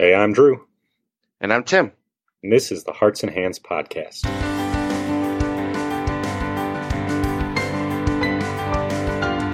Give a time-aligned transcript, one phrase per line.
[0.00, 0.66] Hey, I'm Drew.
[1.42, 1.92] And I'm Tim.
[2.42, 4.24] And this is the Hearts and Hands Podcast.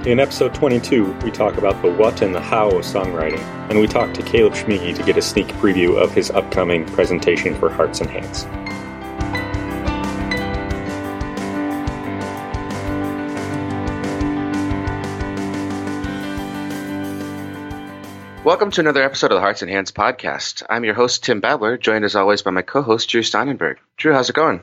[0.07, 3.87] In episode 22, we talk about the what and the how of songwriting, and we
[3.87, 7.99] talk to Caleb Schmigi to get a sneak preview of his upcoming presentation for Hearts
[7.99, 8.66] and Hands.
[18.47, 20.63] Welcome to another episode of the Hearts and Hands podcast.
[20.69, 23.75] I'm your host, Tim Babler, joined as always by my co host, Drew Steinenberg.
[23.97, 24.61] Drew, how's it going?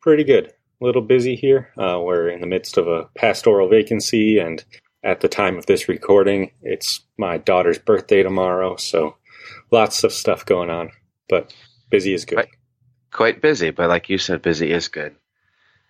[0.00, 0.46] Pretty good.
[0.46, 1.68] A little busy here.
[1.78, 4.64] Uh, we're in the midst of a pastoral vacancy, and
[5.04, 9.14] at the time of this recording, it's my daughter's birthday tomorrow, so
[9.70, 10.90] lots of stuff going on,
[11.28, 11.54] but
[11.88, 12.34] busy is good.
[12.34, 12.48] Quite,
[13.12, 15.14] quite busy, but like you said, busy is good.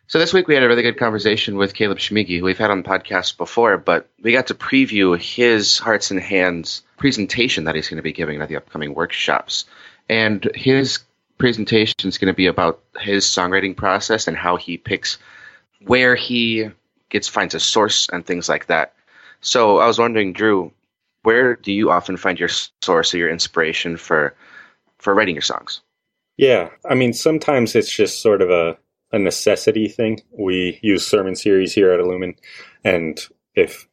[0.09, 2.71] So this week we had a really good conversation with Caleb Schmigi, who we've had
[2.71, 7.75] on the podcast before, but we got to preview his Hearts and Hands presentation that
[7.75, 9.65] he's going to be giving at the upcoming workshops.
[10.09, 11.01] And his
[11.39, 15.19] presentation is going to be about his songwriting process and how he picks
[15.85, 16.71] where he
[17.09, 18.95] gets finds a source and things like that.
[19.41, 20.71] So I was wondering, Drew,
[21.25, 24.37] where do you often find your source or your inspiration for
[24.99, 25.81] for writing your songs?
[26.37, 28.79] Yeah, I mean sometimes it's just sort of a
[29.17, 30.21] a necessity thing.
[30.31, 32.37] We use sermon series here at Illumin,
[32.85, 33.19] and
[33.55, 33.89] if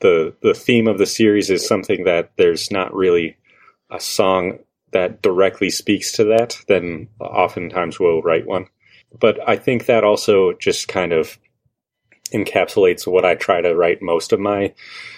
[0.00, 3.36] the the theme of the series is something that there's not really
[3.90, 4.58] a song
[4.92, 8.66] that directly speaks to that, then oftentimes we'll write one.
[9.18, 11.38] But I think that also just kind of
[12.32, 14.74] encapsulates what I try to write most of my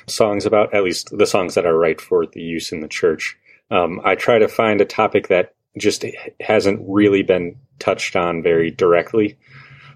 [0.07, 3.37] songs about, at least the songs that I write for the use in the church.
[3.71, 6.05] Um, I try to find a topic that just
[6.41, 9.39] hasn't really been touched on very directly.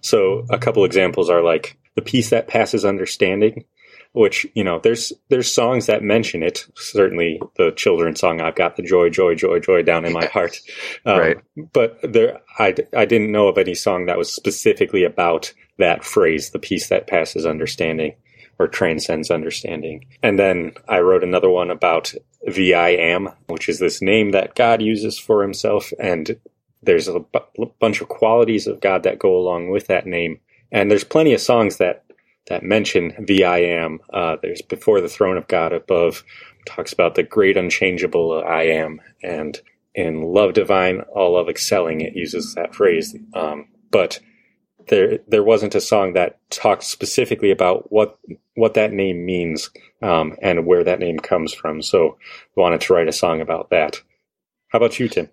[0.01, 3.65] So a couple examples are like the peace that passes understanding
[4.15, 6.67] which you know there's there's songs that mention it.
[6.77, 10.59] Certainly the children's song i've got the joy joy joy joy down in my heart.
[11.07, 11.37] Um, right
[11.73, 16.51] but there I, I didn't know of any song that was specifically about that phrase
[16.51, 18.15] the peace that passes understanding
[18.59, 20.07] or transcends understanding.
[20.23, 22.15] And then i wrote another one about
[22.53, 26.37] the i am which is this name that god uses for himself and
[26.83, 30.39] there's a b- bunch of qualities of god that go along with that name
[30.73, 32.05] and there's plenty of songs that
[32.49, 34.01] that mention the I am.
[34.13, 36.25] Uh, there's before the throne of God above
[36.67, 39.59] talks about the great unchangeable I am, and
[39.95, 43.17] in love divine, all love excelling, it uses that phrase.
[43.35, 44.21] Um, but
[44.89, 48.19] there there wasn't a song that talked specifically about what
[48.55, 49.71] what that name means
[50.05, 51.81] um, and where that name comes from.
[51.81, 52.19] So
[52.55, 54.01] wanted to write a song about that.
[54.69, 55.31] How about you, Tim?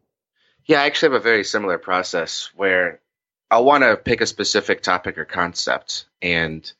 [0.65, 3.01] Yeah, I actually have a very similar process where
[3.49, 6.71] I want to pick a specific topic or concept and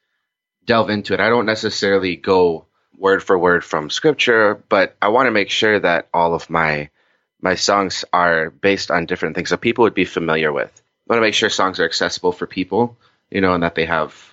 [0.64, 1.20] delve into it.
[1.20, 2.66] I don't necessarily go
[2.98, 6.90] word for word from scripture, but I want to make sure that all of my
[7.42, 10.72] my songs are based on different things that people would be familiar with.
[11.10, 12.98] I want to make sure songs are accessible for people,
[13.32, 14.31] you know, and that they have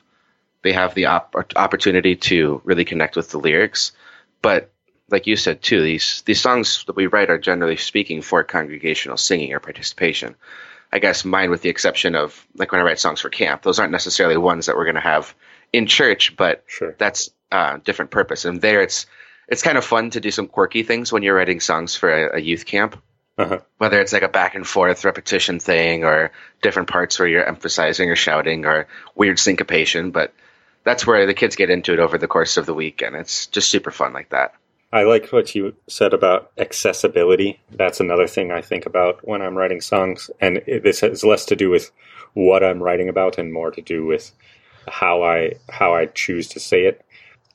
[0.63, 3.93] they have the op- opportunity to really connect with the lyrics.
[4.43, 4.71] But
[5.11, 9.17] like you said too, these these songs that we write are generally speaking for congregational
[9.17, 10.35] singing or participation.
[10.93, 13.79] I guess mine, with the exception of like when I write songs for camp, those
[13.79, 15.35] aren't necessarily ones that we're going to have
[15.73, 16.95] in church, but sure.
[16.99, 18.45] that's a uh, different purpose.
[18.45, 19.07] And there, it's
[19.49, 22.37] it's kind of fun to do some quirky things when you're writing songs for a,
[22.37, 23.01] a youth camp.
[23.37, 23.61] Uh-huh.
[23.77, 28.11] Whether it's like a back and forth repetition thing, or different parts where you're emphasizing
[28.11, 30.35] or shouting, or weird syncopation, but
[30.88, 33.47] that's where the kids get into it over the course of the week, and it's
[33.49, 34.54] just super fun like that.
[34.91, 37.60] I like what you said about accessibility.
[37.71, 41.56] That's another thing I think about when I'm writing songs, and this has less to
[41.56, 41.91] do with
[42.32, 44.32] what I'm writing about and more to do with
[44.88, 47.04] how I how I choose to say it.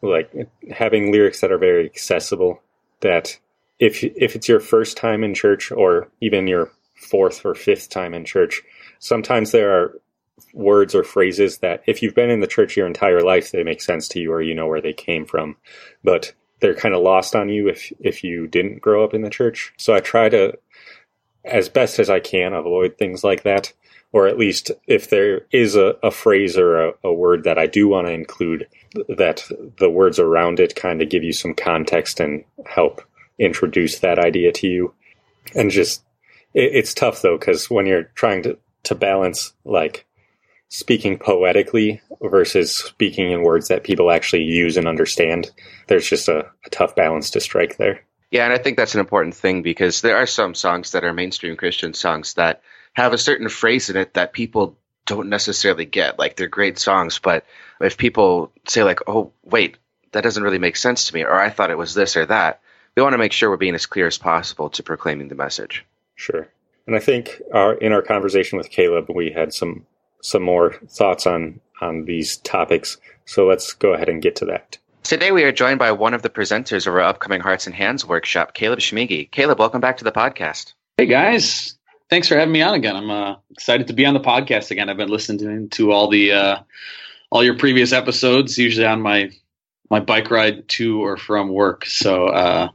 [0.04, 0.32] Like
[0.70, 2.62] having lyrics that are very accessible.
[3.00, 3.40] That
[3.80, 8.14] if if it's your first time in church or even your fourth or fifth time
[8.14, 8.62] in church,
[9.00, 10.00] sometimes there are
[10.54, 13.82] words or phrases that if you've been in the church your entire life they make
[13.82, 15.56] sense to you or you know where they came from.
[16.04, 19.30] But they're kind of lost on you if if you didn't grow up in the
[19.30, 19.74] church.
[19.78, 20.58] So i try to
[21.44, 23.74] as best as i can avoid things like that.
[24.14, 27.66] Or at least if there is a, a phrase or a, a, word that I
[27.66, 28.68] do want to include,
[29.10, 29.44] that
[29.80, 33.02] the words around it kind of give you some context and help
[33.40, 34.94] introduce that idea to you.
[35.56, 36.04] And just,
[36.54, 40.06] it, it's tough though, because when you're trying to, to balance like
[40.74, 45.52] speaking poetically versus speaking in words that people actually use and understand,
[45.88, 48.04] there's just a, a tough balance to strike there.
[48.32, 51.14] Yeah, and I think that's an important thing because there are some songs that are
[51.14, 54.76] mainstream Christian songs that have a certain phrase in it that people
[55.06, 56.18] don't necessarily get.
[56.18, 57.46] Like they're great songs, but
[57.80, 59.78] if people say like, "Oh, wait,
[60.12, 62.62] that doesn't really make sense to me," or "I thought it was this or that,"
[62.98, 65.86] we want to make sure we're being as clear as possible to proclaiming the message.
[66.16, 66.48] Sure.
[66.88, 69.86] And I think our, in our conversation with Caleb, we had some
[70.24, 72.98] some more thoughts on on these topics.
[73.26, 74.78] So let's go ahead and get to that.
[75.04, 78.04] Today we are joined by one of the presenters of our upcoming Hearts and Hands
[78.06, 79.30] workshop, Caleb Schmigi.
[79.32, 80.74] Caleb, welcome back to the podcast.
[80.98, 81.78] Hey guys,
[82.10, 82.96] thanks for having me on again.
[82.96, 84.90] I'm uh, excited to be on the podcast again.
[84.90, 86.60] I've been listening to all the uh,
[87.32, 89.30] all your previous episodes, usually on my
[89.90, 91.86] my bike ride to or from work.
[91.86, 92.70] So uh,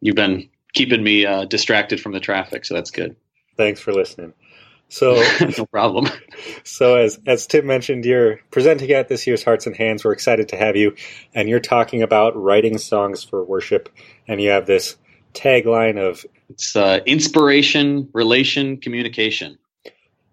[0.00, 3.16] you've been keeping me uh, distracted from the traffic, so that's good.
[3.56, 4.34] Thanks for listening.
[4.92, 5.24] So
[5.58, 6.06] no problem.
[6.64, 10.04] So as as Tim mentioned, you're presenting at this year's Hearts and Hands.
[10.04, 10.96] We're excited to have you,
[11.34, 13.88] and you're talking about writing songs for worship,
[14.28, 14.98] and you have this
[15.32, 19.56] tagline of it's uh, inspiration, relation, communication.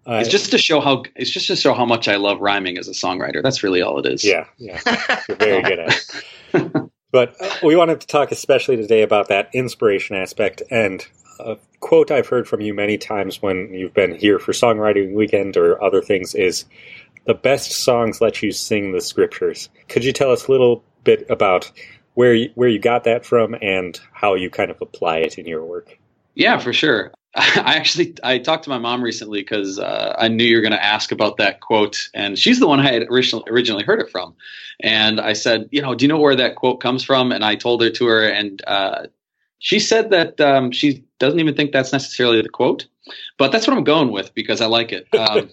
[0.06, 2.76] Uh, it's just to show how it's just to show how much I love rhyming
[2.76, 3.42] as a songwriter.
[3.42, 4.22] That's really all it is.
[4.22, 4.78] Yeah, yeah,
[5.26, 6.04] you're very good at
[6.52, 6.74] it.
[7.12, 11.06] But we wanted to talk especially today about that inspiration aspect and
[11.40, 15.56] a quote I've heard from you many times when you've been here for songwriting weekend
[15.56, 16.66] or other things is
[17.24, 19.68] the best songs let you sing the scriptures.
[19.88, 21.70] Could you tell us a little bit about
[22.14, 25.46] where you, where you got that from and how you kind of apply it in
[25.46, 25.98] your work?
[26.34, 27.12] Yeah, for sure.
[27.36, 30.72] I actually I talked to my mom recently because uh, I knew you were going
[30.72, 34.10] to ask about that quote, and she's the one I had originally originally heard it
[34.10, 34.34] from.
[34.82, 37.30] And I said, you know, do you know where that quote comes from?
[37.30, 39.06] And I told her to her, and uh,
[39.60, 42.86] she said that um, she doesn't even think that's necessarily the quote,
[43.38, 45.06] but that's what I'm going with because I like it.
[45.14, 45.50] Um,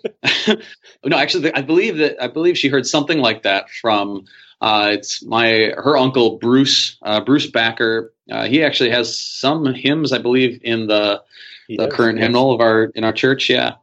[1.05, 4.25] no, actually, I believe that I believe she heard something like that from
[4.61, 8.13] uh, it's my her uncle Bruce uh, Bruce Backer.
[8.31, 11.21] Uh, he actually has some hymns, I believe, in the
[11.67, 13.49] the current hymnal of our in our church.
[13.49, 13.75] Yeah.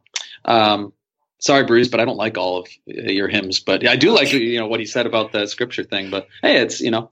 [0.45, 0.93] Um,
[1.39, 3.59] sorry, Bruce, but I don't like all of your hymns.
[3.59, 6.09] But I do like you know what he said about the scripture thing.
[6.09, 7.11] But hey, it's you know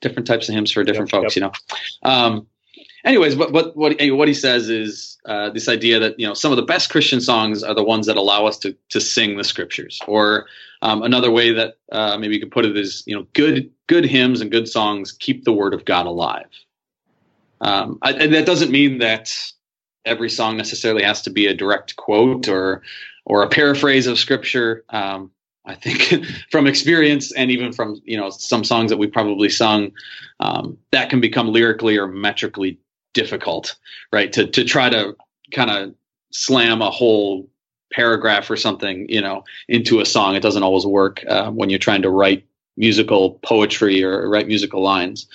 [0.00, 1.36] different types of hymns for different yep, folks.
[1.36, 1.52] Yep.
[2.02, 2.10] You know.
[2.10, 2.46] Um,
[3.04, 6.52] anyways, what what what what he says is uh, this idea that you know some
[6.52, 9.44] of the best Christian songs are the ones that allow us to to sing the
[9.44, 10.00] scriptures.
[10.06, 10.46] Or
[10.82, 14.04] um, another way that uh, maybe you could put it is you know good good
[14.04, 16.46] hymns and good songs keep the word of God alive.
[17.60, 19.34] Um, I, and that doesn't mean that
[20.04, 22.82] every song necessarily has to be a direct quote or
[23.24, 24.84] or a paraphrase of scripture.
[24.90, 25.30] Um,
[25.66, 29.92] I think from experience and even from you know some songs that we probably sung,
[30.40, 32.78] um, that can become lyrically or metrically
[33.14, 33.76] difficult,
[34.12, 34.32] right?
[34.32, 35.16] To to try to
[35.52, 35.94] kind of
[36.32, 37.48] slam a whole
[37.92, 40.36] paragraph or something, you know, into a song.
[40.36, 42.46] It doesn't always work uh, when you're trying to write
[42.76, 45.26] musical poetry or write musical lines.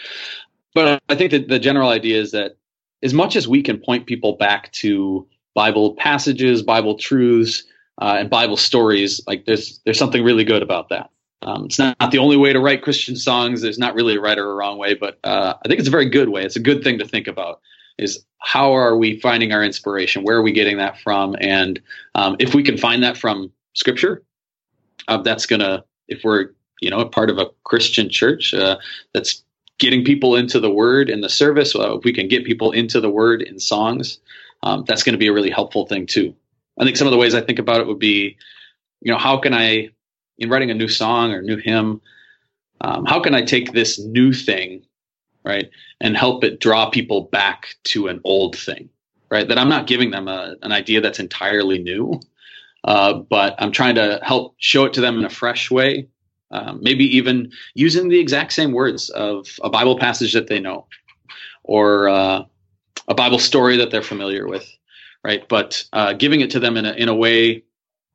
[0.73, 2.57] But I think that the general idea is that
[3.05, 7.63] as much as we can point people back to Bible passages, Bible truths,
[8.01, 11.11] uh, and Bible stories, like there's there's something really good about that.
[11.43, 13.61] Um, it's not, not, the only way to write Christian songs.
[13.61, 15.91] There's not really a right or a wrong way, but uh, I think it's a
[15.91, 16.43] very good way.
[16.43, 17.61] It's a good thing to think about.
[17.99, 20.23] Is how are we finding our inspiration?
[20.23, 21.35] Where are we getting that from?
[21.39, 21.79] And
[22.15, 24.23] um, if we can find that from Scripture,
[25.07, 25.85] uh, that's gonna.
[26.07, 26.49] If we're
[26.81, 28.77] you know a part of a Christian church uh,
[29.13, 29.44] that's
[29.85, 33.09] getting people into the Word in the service, if we can get people into the
[33.09, 34.19] Word in songs,
[34.63, 36.33] um, that's going to be a really helpful thing too.
[36.79, 38.35] I think some of the ways I think about it would be,
[39.01, 39.89] you know, how can I,
[40.39, 42.01] in writing a new song or new hymn,
[42.81, 44.83] um, how can I take this new thing,
[45.43, 45.69] right,
[46.01, 48.89] and help it draw people back to an old thing,
[49.29, 49.47] right?
[49.47, 52.19] That I'm not giving them a, an idea that's entirely new,
[52.85, 56.07] uh, but I'm trying to help show it to them in a fresh way.
[56.51, 60.85] Um, maybe even using the exact same words of a Bible passage that they know,
[61.63, 62.43] or uh,
[63.07, 64.65] a Bible story that they're familiar with
[65.25, 65.49] right?
[65.49, 67.63] But uh, giving it to them in a in a way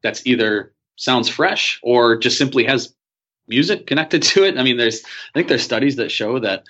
[0.02, 2.94] that's either sounds fresh or just simply has
[3.49, 4.56] music connected to it.
[4.56, 6.62] I mean, there's I think there's studies that show that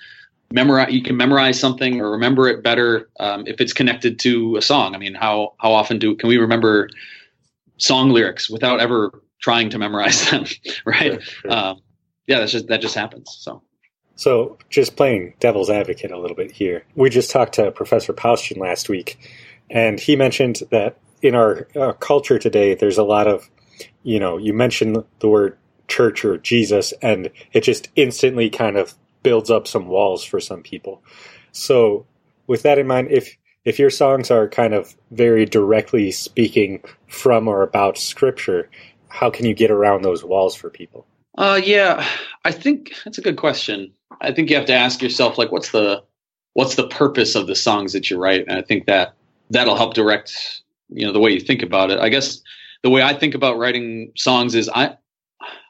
[0.51, 4.61] memorize you can memorize something or remember it better um, if it's connected to a
[4.63, 4.95] song.
[4.95, 6.89] I mean, how how often do can we remember
[7.77, 10.45] song lyrics without ever trying to memorize them,
[10.85, 11.21] right?
[11.21, 11.51] Sure, sure.
[11.51, 11.81] Um,
[12.27, 13.35] yeah, that's just that just happens.
[13.39, 13.63] So.
[14.15, 16.85] So, just playing devil's advocate a little bit here.
[16.95, 19.17] We just talked to Professor Paustian last week,
[19.69, 23.49] and he mentioned that in our uh, culture today, there's a lot of,
[24.03, 25.57] you know, you mention the word
[25.87, 28.93] church or Jesus, and it just instantly kind of
[29.23, 31.01] builds up some walls for some people.
[31.51, 32.05] So,
[32.47, 37.47] with that in mind, if if your songs are kind of very directly speaking from
[37.47, 38.69] or about Scripture,
[39.11, 41.05] how can you get around those walls for people?
[41.37, 42.05] Uh, yeah,
[42.43, 43.91] I think that's a good question.
[44.21, 46.03] I think you have to ask yourself, like, what's the
[46.53, 48.45] what's the purpose of the songs that you write?
[48.47, 49.13] And I think that
[49.49, 51.99] that'll help direct you know the way you think about it.
[51.99, 52.41] I guess
[52.83, 54.97] the way I think about writing songs is I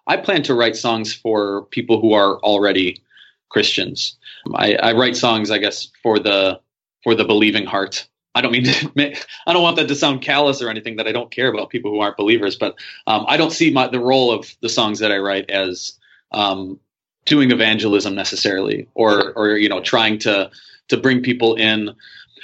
[0.08, 3.02] I plan to write songs for people who are already
[3.50, 4.18] Christians.
[4.56, 6.60] I, I write songs, I guess, for the
[7.04, 8.08] for the believing heart.
[8.34, 11.08] I don't mean to make, I don't want that to sound callous or anything that
[11.08, 12.76] I don't care about people who aren't believers, but
[13.08, 16.00] um, I don't see my, the role of the songs that I write as
[16.32, 16.80] um,
[17.26, 20.50] doing evangelism necessarily, or or you know trying to
[20.88, 21.92] to bring people in.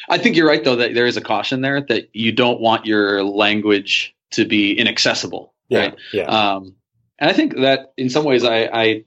[0.10, 2.86] I think you're right though that there is a caution there that you don't want
[2.86, 5.54] your language to be inaccessible.
[5.70, 5.96] Yeah, right?
[6.14, 6.24] yeah.
[6.24, 6.76] Um,
[7.20, 9.04] and I think that in some ways I, I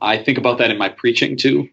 [0.00, 1.68] I think about that in my preaching too.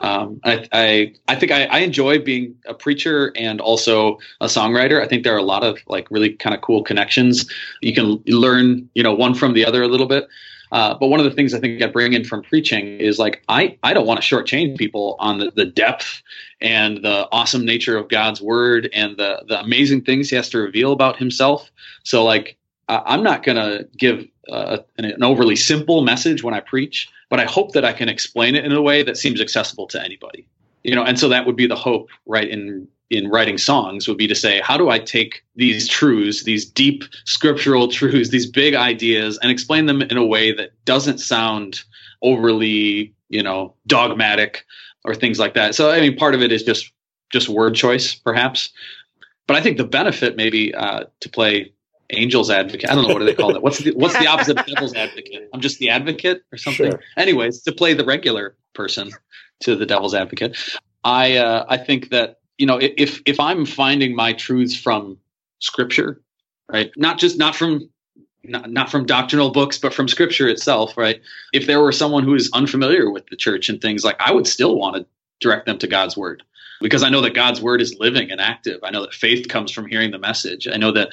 [0.00, 5.02] Um, I, I, I think I, I enjoy being a preacher and also a songwriter.
[5.02, 7.50] I think there are a lot of like really kind of cool connections.
[7.80, 10.28] You can learn, you know, one from the other a little bit.
[10.72, 13.42] Uh, but one of the things I think I bring in from preaching is like
[13.48, 16.22] I, I don't want to shortchange people on the, the depth
[16.60, 20.58] and the awesome nature of God's word and the the amazing things He has to
[20.58, 21.72] reveal about Himself.
[22.04, 22.56] So like
[22.88, 27.44] I'm not to give uh, an, an, overly simple message when I preach, but I
[27.44, 30.46] hope that I can explain it in a way that seems accessible to anybody.
[30.82, 32.48] You know, and so that would be the hope, right?
[32.48, 36.64] In in writing songs would be to say, how do I take these truths, these
[36.64, 41.80] deep scriptural truths, these big ideas, and explain them in a way that doesn't sound
[42.22, 44.64] overly, you know, dogmatic
[45.04, 45.74] or things like that.
[45.74, 46.92] So I mean, part of it is just
[47.30, 48.70] just word choice, perhaps.
[49.46, 51.72] But I think the benefit, maybe, uh, to play
[52.14, 52.90] angel's advocate.
[52.90, 53.62] I don't know what do they call that.
[53.62, 55.48] What's the what's the opposite of devil's advocate?
[55.52, 56.90] I'm just the advocate or something.
[56.90, 57.00] Sure.
[57.16, 59.10] Anyways, to play the regular person
[59.60, 60.56] to the devil's advocate,
[61.04, 65.18] I uh, I think that you know if if I'm finding my truths from
[65.58, 66.20] scripture,
[66.70, 66.90] right?
[66.96, 67.90] Not just not from
[68.44, 71.20] not, not from doctrinal books, but from scripture itself, right?
[71.52, 74.46] If there were someone who is unfamiliar with the church and things like, I would
[74.46, 75.06] still want to
[75.40, 76.42] direct them to God's word
[76.80, 78.80] because I know that God's word is living and active.
[78.82, 80.66] I know that faith comes from hearing the message.
[80.66, 81.10] I know that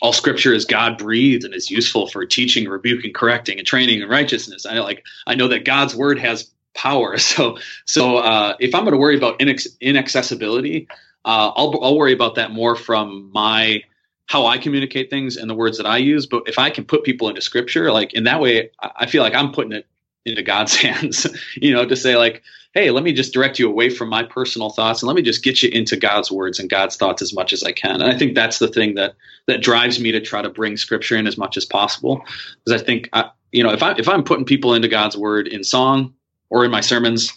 [0.00, 4.08] all scripture is God breathed and is useful for teaching, rebuking, correcting, and training in
[4.08, 4.66] righteousness.
[4.66, 7.16] I like I know that God's word has power.
[7.18, 10.88] So so uh, if I'm going to worry about inex- inaccessibility,
[11.24, 13.82] uh, I'll I'll worry about that more from my
[14.26, 16.26] how I communicate things and the words that I use.
[16.26, 19.34] But if I can put people into scripture, like in that way, I feel like
[19.34, 19.86] I'm putting it
[20.24, 22.42] into God's hands, you know, to say like,
[22.74, 25.42] hey, let me just direct you away from my personal thoughts and let me just
[25.42, 28.00] get you into God's words and God's thoughts as much as I can.
[28.00, 29.14] And I think that's the thing that
[29.46, 32.22] that drives me to try to bring scripture in as much as possible.
[32.64, 35.48] Because I think I, you know, if I if I'm putting people into God's word
[35.48, 36.14] in song
[36.50, 37.32] or in my sermons,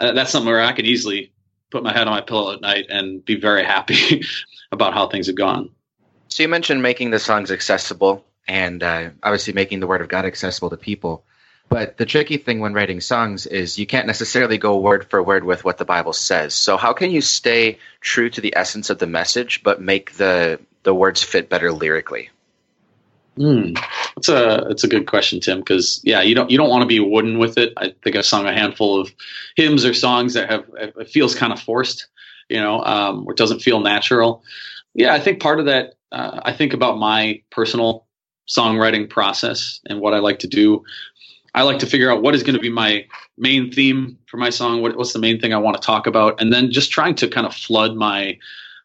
[0.00, 1.32] uh, that's something where I can easily
[1.70, 4.22] put my head on my pillow at night and be very happy
[4.72, 5.70] about how things have gone.
[6.28, 10.24] So you mentioned making the songs accessible and uh, obviously making the word of God
[10.24, 11.24] accessible to people.
[11.72, 15.42] But the tricky thing when writing songs is you can't necessarily go word for word
[15.42, 16.52] with what the Bible says.
[16.52, 20.60] So how can you stay true to the essence of the message but make the
[20.82, 22.28] the words fit better lyrically?
[23.36, 23.72] Hmm,
[24.14, 25.60] that's a that's a good question, Tim.
[25.60, 27.72] Because yeah, you don't you don't want to be wooden with it.
[27.78, 29.10] I think I've sung a handful of
[29.56, 32.08] hymns or songs that have it feels kind of forced,
[32.50, 34.44] you know, um, or doesn't feel natural.
[34.92, 35.94] Yeah, I think part of that.
[36.10, 38.06] Uh, I think about my personal
[38.48, 40.84] songwriting process and what I like to do.
[41.54, 43.06] I like to figure out what is going to be my
[43.36, 44.80] main theme for my song.
[44.80, 47.28] What, what's the main thing I want to talk about, and then just trying to
[47.28, 48.38] kind of flood my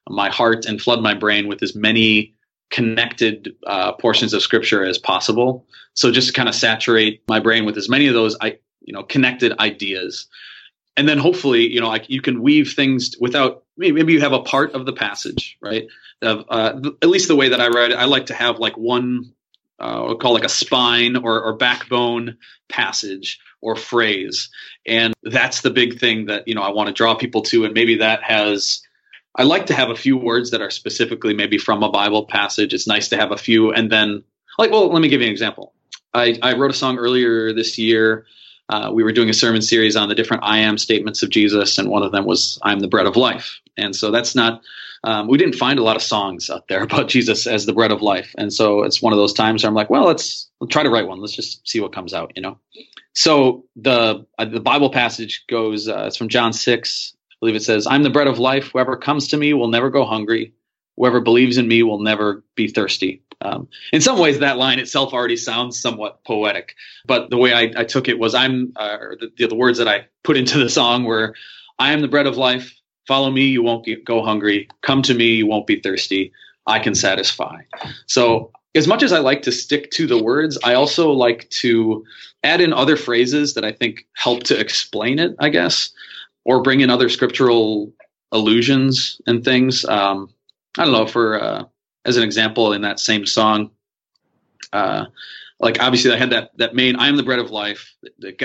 [0.09, 2.33] my heart and flood my brain with as many
[2.69, 5.65] connected uh, portions of scripture as possible.
[5.93, 8.93] So just to kind of saturate my brain with as many of those, I you
[8.93, 10.27] know, connected ideas,
[10.95, 14.73] and then hopefully, you know, you can weave things without maybe you have a part
[14.73, 15.87] of the passage, right?
[16.21, 18.75] Of, uh, at least the way that I write it, I like to have like
[18.75, 19.33] one
[19.79, 22.37] uh, we'll call like a spine or, or backbone
[22.69, 24.49] passage or phrase.
[24.85, 27.65] And that's the big thing that, you know, I want to draw people to.
[27.65, 28.81] And maybe that has,
[29.35, 32.73] I like to have a few words that are specifically maybe from a Bible passage.
[32.73, 33.71] It's nice to have a few.
[33.71, 34.23] And then,
[34.57, 35.73] like, well, let me give you an example.
[36.13, 38.25] I, I wrote a song earlier this year.
[38.69, 41.77] Uh, we were doing a sermon series on the different I am statements of Jesus,
[41.77, 43.59] and one of them was, I'm the bread of life.
[43.77, 44.61] And so that's not
[45.03, 47.91] um, we didn't find a lot of songs out there about Jesus as the bread
[47.91, 50.71] of life, and so it's one of those times where I'm like, well, let's, let's
[50.71, 51.19] try to write one.
[51.19, 52.57] Let's just see what comes out, you know.
[53.17, 55.87] So the uh, the Bible passage goes.
[55.87, 57.15] Uh, it's from John six.
[57.31, 58.69] I believe it says, "I'm the bread of life.
[58.71, 60.53] Whoever comes to me will never go hungry.
[60.97, 65.13] Whoever believes in me will never be thirsty." Um, in some ways, that line itself
[65.13, 66.75] already sounds somewhat poetic,
[67.07, 70.05] but the way I, I took it was, "I'm," uh, the, the words that I
[70.23, 71.33] put into the song were,
[71.79, 72.71] "I am the bread of life.
[73.07, 74.67] Follow me, you won't get, go hungry.
[74.81, 76.33] Come to me, you won't be thirsty.
[76.67, 77.61] I can satisfy.
[78.05, 82.05] So, as much as I like to stick to the words, I also like to
[82.43, 85.89] add in other phrases that I think help to explain it, I guess,
[86.45, 87.91] or bring in other scriptural
[88.31, 89.83] allusions and things.
[89.85, 90.29] Um,
[90.77, 91.63] I don't know, for uh,
[92.05, 93.71] as an example, in that same song,
[94.73, 95.05] uh,
[95.59, 97.95] like obviously I had that that main I am the bread of life.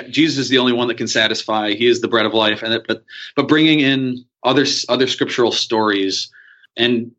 [0.09, 1.73] Jesus is the only one that can satisfy.
[1.73, 3.05] He is the bread of life, and it, but
[3.37, 6.31] but bringing in other other scriptural stories
[6.77, 7.13] and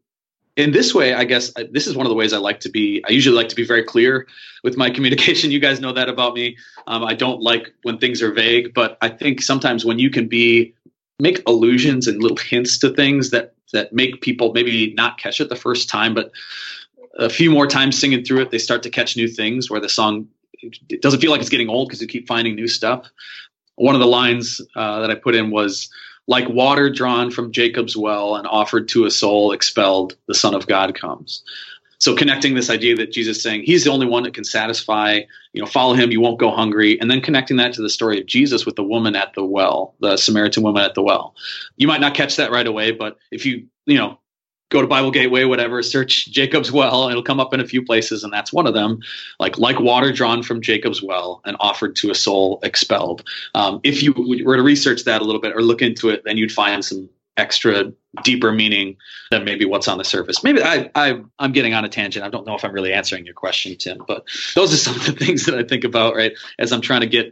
[0.56, 3.04] in this way, I guess this is one of the ways I like to be.
[3.08, 4.28] I usually like to be very clear
[4.64, 5.52] with my communication.
[5.52, 6.58] You guys know that about me.
[6.88, 10.28] Um, I don't like when things are vague, but I think sometimes when you can
[10.28, 10.74] be
[11.20, 15.50] make allusions and little hints to things that that make people maybe not catch it
[15.50, 16.32] the first time, but
[17.18, 19.90] a few more times singing through it, they start to catch new things where the
[19.90, 20.28] song
[20.90, 23.10] it doesn't feel like it's getting old because you keep finding new stuff.
[23.76, 25.90] One of the lines uh, that I put in was
[26.28, 30.68] like water drawn from Jacob's well and offered to a soul expelled, the Son of
[30.68, 31.44] God comes.
[32.00, 35.22] So connecting this idea that Jesus is saying he's the only one that can satisfy,
[35.54, 38.20] you know, follow him, you won't go hungry, and then connecting that to the story
[38.20, 41.34] of Jesus with the woman at the well, the Samaritan woman at the well.
[41.78, 44.20] You might not catch that right away, but if you, you know,
[44.74, 47.08] go to Bible Gateway, whatever, search Jacob's well.
[47.08, 49.00] It'll come up in a few places, and that's one of them.
[49.40, 53.24] Like like water drawn from Jacob's well and offered to a soul expelled.
[53.54, 54.14] Um, if you
[54.44, 57.08] were to research that a little bit or look into it, then you'd find some
[57.38, 57.92] extra
[58.24, 58.96] deeper meaning
[59.32, 60.44] than maybe what's on the surface.
[60.44, 62.26] Maybe I, I I'm getting on a tangent.
[62.26, 64.26] I don't know if I'm really answering your question, Tim, but
[64.56, 67.08] those are some of the things that I think about right as I'm trying to
[67.08, 67.32] get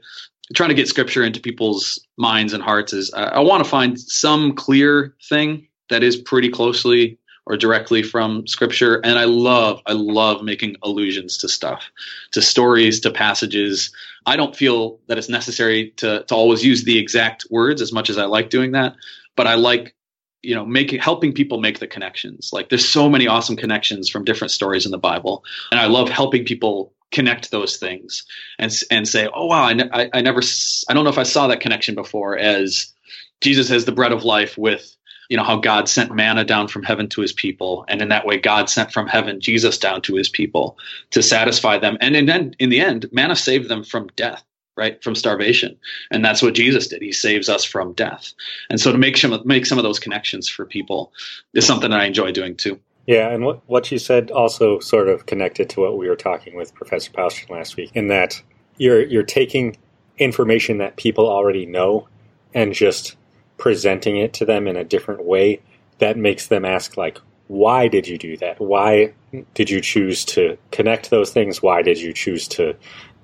[0.53, 2.93] trying to get scripture into people's minds and hearts.
[2.93, 8.03] Is I, I want to find some clear thing that is pretty closely or directly
[8.03, 9.01] from scripture.
[9.03, 11.89] And i love i love making allusions to stuff
[12.31, 13.91] to stories to passages.
[14.25, 18.09] I don't feel that it's necessary to, to always use the exact words as much
[18.09, 18.95] as i like doing that
[19.35, 19.95] but i like
[20.41, 22.51] you know making helping people make the connections.
[22.53, 26.09] Like there's so many awesome connections from different stories in the bible and i love
[26.09, 28.25] helping people connect those things
[28.57, 30.41] and and say oh wow I, I, I never
[30.89, 32.93] i don't know if i saw that connection before as
[33.41, 34.95] jesus as the bread of life with
[35.31, 38.25] you know how God sent manna down from heaven to his people and in that
[38.25, 40.77] way God sent from heaven Jesus down to his people
[41.11, 41.97] to satisfy them.
[42.01, 44.43] And in, in the end manna saved them from death
[44.77, 45.03] right?
[45.03, 45.77] From starvation.
[46.11, 47.01] And that's what Jesus did.
[47.01, 48.33] He saves us from death.
[48.69, 51.11] And so to make some make some of those connections for people
[51.53, 52.79] is something that I enjoy doing too.
[53.05, 56.55] Yeah, and what what you said also sort of connected to what we were talking
[56.55, 58.41] with Professor Paustian last week, in that
[58.77, 59.77] you're you're taking
[60.17, 62.07] information that people already know
[62.53, 63.17] and just
[63.61, 65.61] presenting it to them in a different way
[65.99, 68.59] that makes them ask like why did you do that?
[68.59, 69.13] Why
[69.53, 71.61] did you choose to connect those things?
[71.61, 72.75] Why did you choose to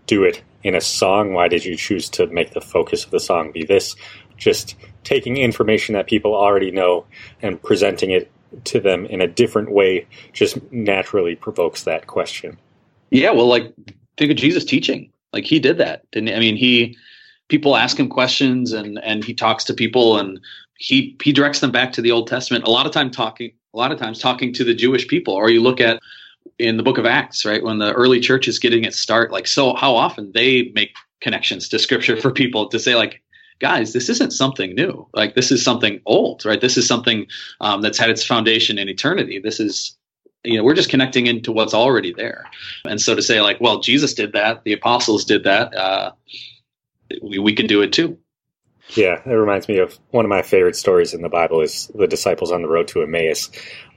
[0.06, 1.34] do it in a song?
[1.34, 3.96] Why did you choose to make the focus of the song be this?
[4.38, 7.06] Just taking information that people already know
[7.42, 8.30] and presenting it
[8.66, 12.60] to them in a different way just naturally provokes that question.
[13.10, 13.74] Yeah well like
[14.18, 15.10] think of jesus teaching.
[15.34, 16.36] Like he did that didn't he?
[16.36, 16.98] i mean he
[17.50, 20.40] people ask him questions and and he talks to people and
[20.78, 22.66] he he directs them back to the Old Testament.
[22.66, 25.34] A lot of time talking a lot of times talking to the Jewish people.
[25.34, 26.02] Or you look at
[26.60, 29.48] in the book of Acts, right, when the early church is getting its start, like
[29.48, 33.22] so how often they make connections to scripture for people to say like
[33.60, 35.08] guys this isn't something new.
[35.14, 36.62] Like this is something old right?
[36.62, 37.28] This is something
[37.62, 39.40] um, that's had its foundation in eternity.
[39.40, 39.96] This is
[40.44, 42.46] you know we're just connecting into what's already there.
[42.86, 44.64] And so to say like well jesus did that.
[44.64, 45.76] The apostles did that.
[45.76, 46.12] Uh,
[47.22, 48.18] we, we can do it too.
[48.96, 52.08] Yeah, it reminds me of one of my favorite stories in the Bible is the
[52.08, 53.50] disciples on the road to Emmaus.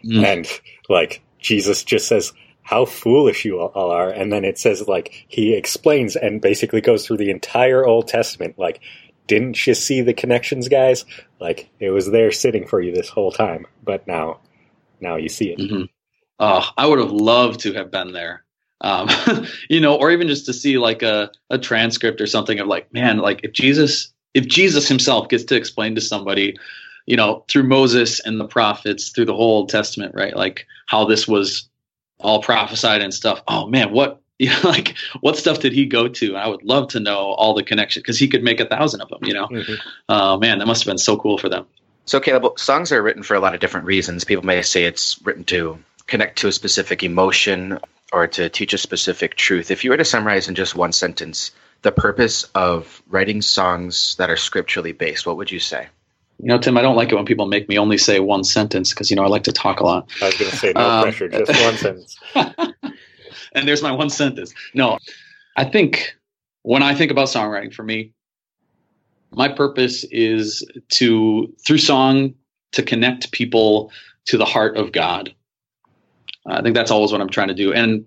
[0.04, 0.24] Mm.
[0.24, 4.11] And like Jesus just says, how foolish you all are.
[4.11, 8.59] And then it says like he explains and basically goes through the entire Old Testament.
[8.59, 8.80] Like,
[9.26, 11.04] didn't you see the connections, guys?
[11.40, 14.40] Like it was there sitting for you this whole time, but now,
[15.00, 15.59] now you see it.
[15.59, 15.85] Mm-hmm.
[16.38, 18.44] Oh, I would have loved to have been there
[18.80, 19.08] um,
[19.68, 22.92] you know, or even just to see like a, a transcript or something of like,
[22.92, 26.56] man, like if Jesus, if Jesus himself gets to explain to somebody,
[27.06, 30.36] you know, through Moses and the prophets, through the whole Old Testament, right?
[30.36, 31.68] Like how this was
[32.20, 33.42] all prophesied and stuff.
[33.48, 36.36] Oh man, what, you know, like what stuff did he go to?
[36.36, 39.08] I would love to know all the connections because he could make a thousand of
[39.10, 39.48] them, you know?
[39.48, 39.74] Mm-hmm.
[40.08, 41.66] Oh man, that must have been so cool for them.
[42.06, 44.24] So Caleb, songs are written for a lot of different reasons.
[44.24, 47.78] People may say it's written to connect to a specific emotion
[48.12, 49.70] or to teach a specific truth.
[49.70, 54.31] If you were to summarize in just one sentence the purpose of writing songs that
[54.31, 55.88] are scripturally based, what would you say?
[56.38, 58.90] You know, Tim, I don't like it when people make me only say one sentence
[58.90, 60.11] because, you know, I like to talk a lot.
[60.23, 62.18] I was going to say, no um, pressure, just one sentence.
[63.53, 64.55] and there's my one sentence.
[64.75, 64.99] No,
[65.57, 66.14] I think
[66.62, 68.12] when I think about songwriting for me,
[69.33, 72.35] my purpose is to, through song,
[72.73, 73.92] to connect people
[74.27, 75.35] to the heart of God
[76.46, 77.72] I think that's always what I'm trying to do.
[77.72, 78.07] And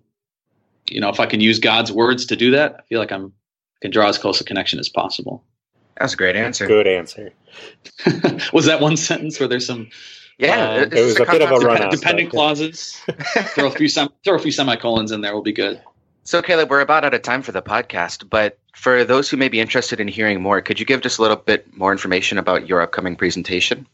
[0.89, 3.33] you know, if I can use God's words to do that, I feel like I'm
[3.81, 5.43] can draw as close a connection as possible.
[5.99, 6.67] That's a great answer.
[6.67, 7.33] Good answer.
[8.53, 9.89] was that one sentence where there's some?
[10.37, 11.89] Yeah, uh, it was a bit of a run.
[11.91, 12.93] Dependent clauses.
[13.55, 15.81] throw a few sem- throw a few semicolons in there will be good.
[16.23, 19.49] So, Caleb, we're about out of time for the podcast, but for those who may
[19.49, 22.67] be interested in hearing more, could you give just a little bit more information about
[22.67, 23.85] your upcoming presentation?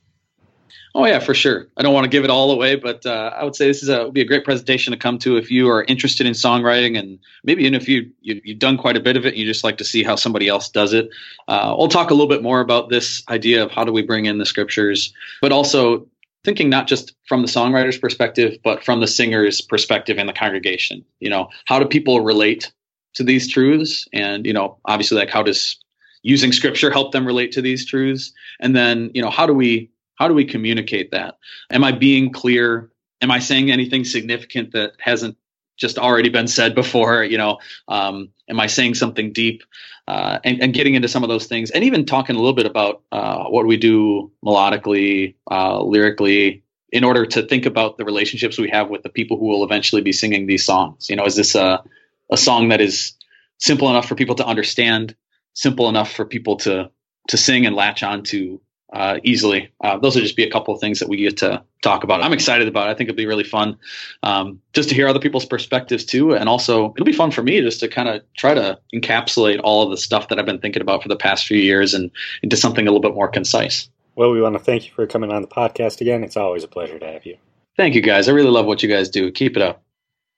[0.95, 1.67] Oh yeah, for sure.
[1.77, 3.89] I don't want to give it all away, but uh, I would say this is
[3.89, 7.19] a be a great presentation to come to if you are interested in songwriting, and
[7.43, 9.63] maybe even if you, you have done quite a bit of it, and you just
[9.63, 11.09] like to see how somebody else does it.
[11.47, 14.25] Uh, we'll talk a little bit more about this idea of how do we bring
[14.25, 16.07] in the scriptures, but also
[16.43, 21.05] thinking not just from the songwriter's perspective, but from the singer's perspective in the congregation.
[21.19, 22.71] You know, how do people relate
[23.13, 25.77] to these truths, and you know, obviously, like how does
[26.23, 29.91] using scripture help them relate to these truths, and then you know, how do we
[30.19, 31.37] how do we communicate that?
[31.71, 32.91] Am I being clear?
[33.21, 35.37] Am I saying anything significant that hasn't
[35.77, 37.23] just already been said before?
[37.23, 39.63] You know, um, am I saying something deep?
[40.07, 42.65] Uh, and, and, getting into some of those things, and even talking a little bit
[42.65, 48.57] about uh, what we do melodically, uh, lyrically, in order to think about the relationships
[48.57, 51.11] we have with the people who will eventually be singing these songs.
[51.11, 51.83] You know, is this a
[52.31, 53.13] a song that is
[53.59, 55.15] simple enough for people to understand,
[55.53, 56.89] simple enough for people to
[57.27, 58.59] to sing and latch on to
[58.93, 59.71] uh, easily.
[59.81, 62.21] Uh, those will just be a couple of things that we get to talk about.
[62.23, 62.87] I'm excited about.
[62.87, 62.91] It.
[62.91, 63.77] I think it'll be really fun
[64.23, 67.61] um, just to hear other people's perspectives too, and also it'll be fun for me
[67.61, 70.81] just to kind of try to encapsulate all of the stuff that I've been thinking
[70.81, 73.89] about for the past few years and into something a little bit more concise.
[74.15, 76.23] Well, we want to thank you for coming on the podcast again.
[76.23, 77.37] It's always a pleasure to have you.
[77.77, 78.27] Thank you, guys.
[78.27, 79.31] I really love what you guys do.
[79.31, 79.81] Keep it up.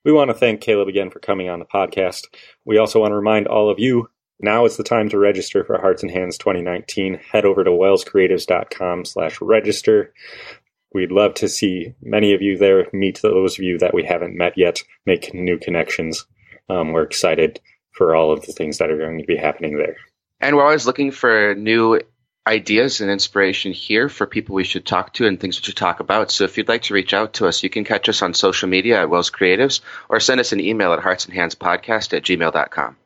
[0.04, 2.26] We want to thank Caleb again for coming on the podcast.
[2.64, 4.08] We also want to remind all of you
[4.42, 7.14] now is the time to register for Hearts and Hands 2019.
[7.14, 10.12] Head over to welscreatives.com slash register.
[10.94, 14.36] We'd love to see many of you there, meet those of you that we haven't
[14.36, 16.26] met yet, make new connections.
[16.68, 17.60] Um, we're excited
[17.92, 19.96] for all of the things that are going to be happening there.
[20.40, 22.00] And we're always looking for new
[22.46, 26.00] ideas and inspiration here for people we should talk to and things we should talk
[26.00, 26.30] about.
[26.30, 28.68] So if you'd like to reach out to us, you can catch us on social
[28.68, 32.96] media at WELS Creatives or send us an email at heartsandhandspodcast at gmail.com.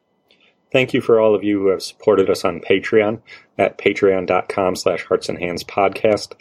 [0.72, 3.20] Thank you for all of you who have supported us on Patreon
[3.58, 6.34] at patreon.com slash hearts and hands podcast.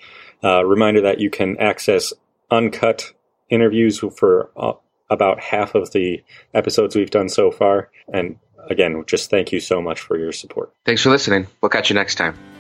[0.43, 2.13] Uh, reminder that you can access
[2.51, 3.13] uncut
[3.49, 4.73] interviews for uh,
[5.09, 7.89] about half of the episodes we've done so far.
[8.11, 8.37] And
[8.69, 10.73] again, just thank you so much for your support.
[10.85, 11.47] Thanks for listening.
[11.61, 12.54] We'll catch you next time.